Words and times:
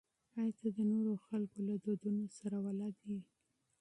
آیا 0.37 0.51
ته 0.59 0.67
د 0.75 0.79
نورو 0.91 1.13
خلکو 1.25 1.57
دودونه 1.83 2.23
پېژنې؟ 2.33 3.17